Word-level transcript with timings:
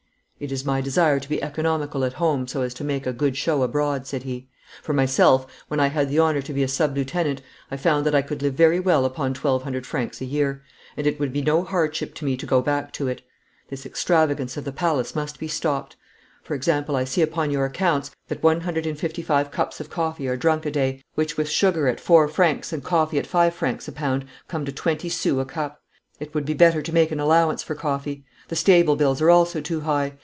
'It 0.43 0.51
is 0.51 0.65
my 0.65 0.81
desire 0.81 1.19
to 1.19 1.29
be 1.29 1.43
economical 1.43 2.03
at 2.03 2.13
home 2.13 2.47
so 2.47 2.63
as 2.63 2.73
to 2.73 2.83
make 2.83 3.05
a 3.05 3.13
good 3.13 3.37
show 3.37 3.61
abroad,' 3.61 4.07
said 4.07 4.23
he. 4.23 4.49
'For 4.81 4.91
myself, 4.91 5.45
when 5.67 5.79
I 5.79 5.85
had 5.85 6.09
the 6.09 6.19
honour 6.19 6.41
to 6.41 6.51
be 6.51 6.63
a 6.63 6.67
sub 6.67 6.95
lieutenant 6.97 7.43
I 7.69 7.77
found 7.77 8.07
that 8.07 8.15
I 8.15 8.23
could 8.23 8.41
live 8.41 8.55
very 8.55 8.79
well 8.79 9.05
upon 9.05 9.35
1,200 9.35 9.85
francs 9.85 10.19
a 10.19 10.25
year, 10.25 10.63
and 10.97 11.05
it 11.05 11.19
would 11.19 11.31
be 11.31 11.43
no 11.43 11.63
hardship 11.63 12.15
to 12.15 12.25
me 12.25 12.35
to 12.37 12.47
go 12.47 12.59
back 12.59 12.91
to 12.93 13.07
it. 13.07 13.21
This 13.69 13.85
extravagance 13.85 14.57
of 14.57 14.63
the 14.63 14.71
palace 14.71 15.13
must 15.13 15.37
be 15.37 15.47
stopped. 15.47 15.95
For 16.41 16.55
example, 16.55 16.95
I 16.95 17.03
see 17.03 17.21
upon 17.21 17.51
your 17.51 17.65
accounts 17.65 18.09
that 18.27 18.41
155 18.41 19.51
cups 19.51 19.79
of 19.79 19.91
coffee 19.91 20.27
are 20.27 20.37
drunk 20.37 20.65
a 20.65 20.71
day, 20.71 21.03
which 21.13 21.37
with 21.37 21.49
sugar 21.49 21.87
at 21.87 21.99
4 21.99 22.27
francs 22.27 22.73
and 22.73 22.83
coffee 22.83 23.19
at 23.19 23.27
5 23.27 23.53
francs 23.53 23.87
a 23.87 23.91
pound 23.91 24.25
come 24.47 24.65
to 24.65 24.71
20 24.71 25.07
sous 25.07 25.39
a 25.39 25.45
cup. 25.45 25.83
It 26.19 26.33
would 26.33 26.45
be 26.45 26.55
better 26.55 26.81
to 26.81 26.91
make 26.91 27.11
an 27.11 27.19
allowance 27.19 27.61
for 27.61 27.75
coffee. 27.75 28.25
The 28.47 28.55
stable 28.55 28.95
bills 28.95 29.21
are 29.21 29.29
also 29.29 29.61
too 29.61 29.81
high. 29.81 30.13